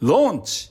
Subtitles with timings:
[0.00, 0.70] ローンチ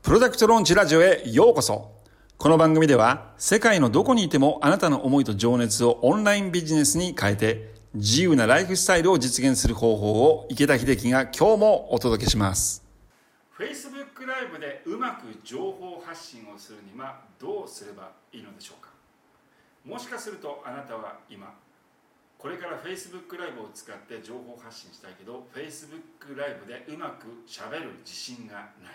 [0.00, 1.92] プロダクトローンチラジオへようこそ。
[2.38, 12.82] この番組では世界のどこにいてもあなたの思いと情熱をオンラインビジネスに変えて自由なライフスタイルを実現する方法を池田秀樹が今日もお届けします。
[13.58, 18.88] Facebook ライブでうまく情報発信をするにはどうすればいいのでしょうか。
[19.84, 21.52] もしかするとあなたは今
[22.38, 28.94] これから Facebook ライブを使って情報発信したいけど Facebook ライブでうまくしゃべる自信がな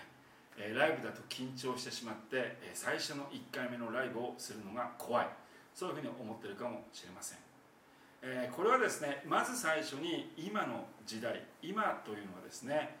[0.58, 5.28] えライブだと緊張してしまって、え最初の1回目のライブをするのが怖い。
[5.74, 7.38] そういうふうに思ってるかもしれません、
[8.22, 12.96] えこれはですねまず最初に今の時代今というのはですね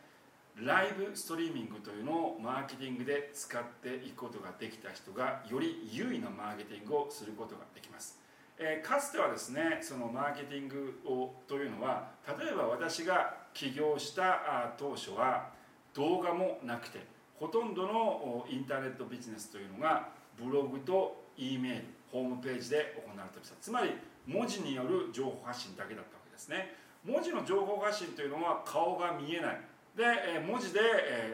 [0.56, 8.18] ライブストリーミングというのをマーケティングで使っていくことができた人がより優位なマーケティングをすることができます。
[8.58, 12.08] えー、かつてはですねそのマーケティングをというのは
[12.38, 15.50] 例えば私が起業した当初は
[15.92, 17.00] 動画もなくて
[17.38, 20.08] ほとんどのインターネットビジネスというのが
[20.40, 23.56] ブログと E メールホームページで行われていました。
[23.60, 23.90] つまり
[24.26, 26.74] 文字による情報発信だけだったわけですね。
[27.04, 29.60] 文字の情報発信というのは顔が見えない。
[29.96, 30.80] で文字で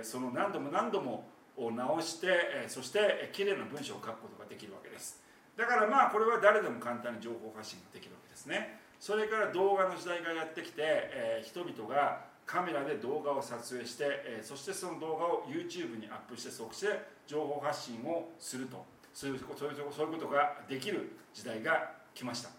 [0.02, 1.24] その何度も何度も
[1.56, 5.22] 直してそしてきれいな文章を書くことができるわけです。
[5.56, 8.80] だからまあこれは誰でも簡単に情報発信できるわけですね。
[8.98, 16.88] それから動画の時代がやってきて、えー、人々がカメラで動画を撮影して、えー、そしてその動画を YouTube にアップしてそして
[17.26, 18.84] 情報発信をすると。
[19.12, 22.50] そういうそういうそういうことができる時代が来ました。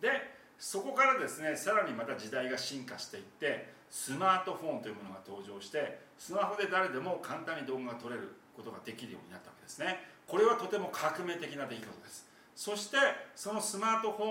[0.00, 0.08] で
[0.58, 10.09] そこからですねさらにまた時代が進化していってスマートフォンというものが登場してスマホで誰でも簡単に動画が撮れることができるようになったわけですね。
[10.30, 12.24] これはとても革命的な出来事です。
[12.54, 12.98] そして
[13.34, 14.26] そのスマートフォ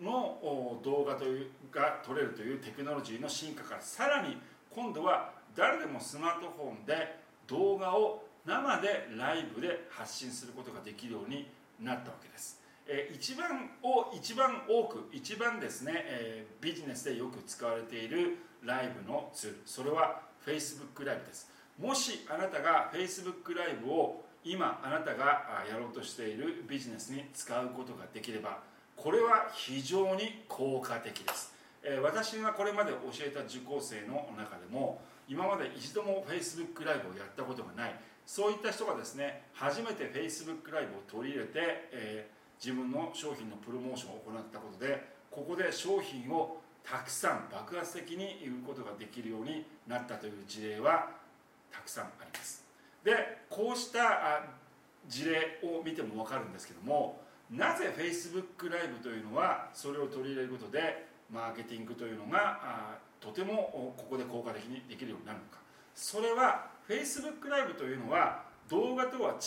[0.00, 4.38] ンの動画というが撮れるというテクノロジーの進化からさらに
[4.70, 11.46] 今度は誰でもスマートフォンで動画を生でライブで発信することができるように
[11.78, 19.56] なったわけです、え一番を一番多く一番ですね、えビジネスでよく使われているライブのツール。
[19.66, 21.50] それは Facebook ライブです。
[21.78, 28.58] もしあなたが Facebook ライブを今あなたがやろうとしているビジネスに使うことができれば
[28.96, 31.52] これは非常に効果的です。
[32.02, 37.94] 私がこれまで教えた受講生の中でも今まで一度も Facebook ライブをやったことがない
[38.24, 51.10] そういった人がですね初めて Facebook ライブを取り入れて、えー、自分の商品のプロモーションを行ったことでここで商品をたくさん爆発的に売ることができるようになったという事例は
[51.72, 52.71] たくさんあります。
[53.04, 54.42] でこうした
[55.08, 57.20] 事例を見ても分かるんですけども
[57.50, 65.58] なぜ Facebook ライブというのはそれを取り入れることでマーケティングというのがとてもここで効果的にできるようになるのか。
[65.94, 69.38] それは Facebook ライブというのは動画とは違っ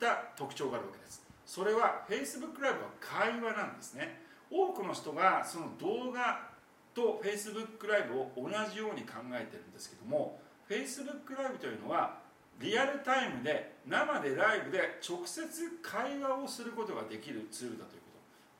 [0.00, 1.22] た特徴があるわけです。
[1.46, 4.20] それは Facebook ライブは会話なんですね。
[4.50, 6.48] 多くの人がその動画
[6.94, 10.38] と Facebook ライブを同じように考えてるんですけども
[10.68, 12.18] Facebook ライブというのは
[12.60, 15.42] リアルタイムで生でライブで直接
[15.82, 18.08] 会話をすることができるツールだというこ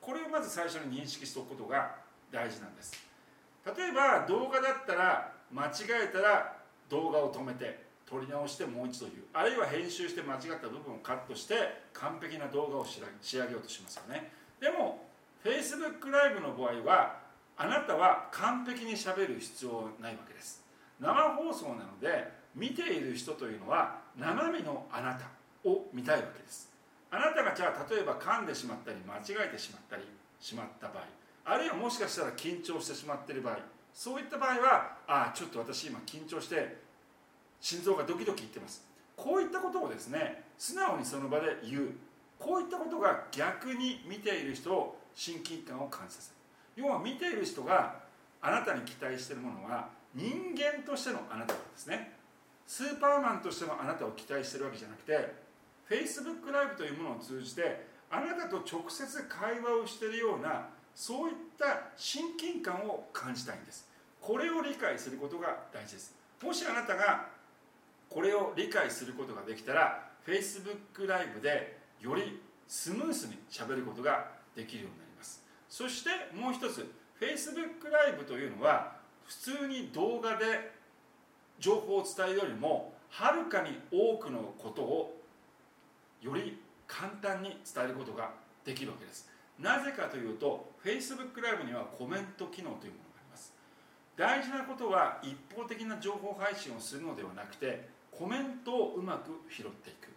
[0.01, 0.05] と。
[0.05, 1.95] これをまず最初に認識しておくことが
[2.31, 2.93] 大事なんです。
[3.65, 5.69] 例えば動画だったら間違
[6.05, 6.57] えたら
[6.89, 9.23] 動画を止めて撮り直してもう一度言う。
[9.33, 13.01] あるいは編集して間違った部分をカットして完璧な動画を仕
[13.37, 14.31] 上げようとしますよね。
[14.59, 15.05] でも
[15.43, 17.17] Facebook ライブの場合は
[17.57, 20.63] あなたは完璧にしゃべる必要はないわけです。
[20.99, 25.25] 生放送なので見ている人というのは生身のあなた
[25.69, 26.73] を見たいわけです。
[27.11, 30.03] あなたがじゃあ例えば噛んでしまったり間違えてしまったり
[30.39, 31.03] しまった場合
[31.45, 33.59] あるいはもしかしたら緊張してしまっている場合
[33.93, 36.77] そういった場合はああちょっと私今緊張して
[37.61, 38.83] 心臓がドキドキいってます。
[39.15, 41.91] こういったことをですね素直にその場で言う。
[42.37, 46.29] こういったことが逆に見ている人を親近感を感じさせ
[46.81, 46.85] る。
[46.85, 47.95] 要は見ている人が
[48.41, 52.11] あなたに期待しているものは人間としてのあなたなんですね。
[52.67, 55.33] スーパーマンとしてのあなたを期待してるわけじゃなくて
[55.89, 63.87] Facebook ライブというものを通じてあなたと直接会話をしているようなそういった親近感を感じたいんです。
[64.21, 66.15] これを理解することが大事です。
[66.41, 67.27] もしあなたが
[68.09, 75.43] これを理解することができたら Facebook ライブでよりスムースにしゃべることができるようになります。
[75.69, 76.89] そしてもう一つ
[77.19, 78.95] Facebook ライブというのは
[79.25, 80.71] 普通に動画で
[81.59, 85.21] 情報を伝えるよりもはるかに多くのことを
[86.21, 88.31] より簡単に伝えることが
[88.63, 89.29] できるわけです。
[89.59, 93.53] なぜかというと Facebook ライブにはコメント機能というものがあります。
[94.17, 100.09] 大事なことは一方的な情報配信をするのではなくてコメントをうまく拾っていく。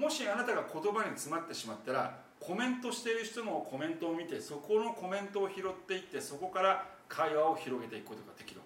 [0.00, 8.65] もしあなたが言葉に詰まってしまったらコメントしている人のコメントを見てそこのコメントを拾っていってそこから会話を広げていくことができるわ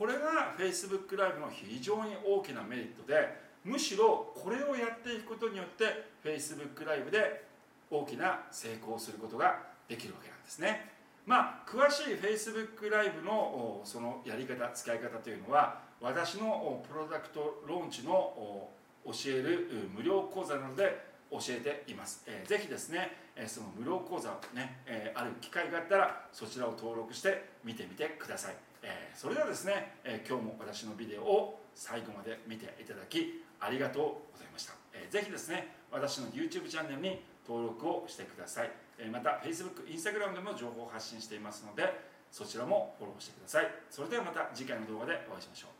[0.00, 7.44] これが Facebook ライブの非常に大きなメリットでむしろこれをやっていくことによって Facebook ライブで
[7.90, 9.58] 大きな成功をすることが
[9.88, 10.90] できるわけなんですね。
[11.26, 18.70] まあ詳しい Facebook ライブのそのやり方使い方というのは私のプロダクトローンチの
[19.04, 43.70] 教える無料講座などで教えています、えー、ぜひですね、えその無料講座ね、え、ある機会があったらそちらを登録して見てみてください、え、それではですね、え今日も私のビデオを最後まで見ていただきありがとうございました、えー、ぜひですね私の YouTube チャンネルに登録をしてください、えまた Facebook、Instagram でも情報を発信していますのでそちらもフォローしてください。
[43.90, 45.79] それではまた次回の動画でお会いしましょう。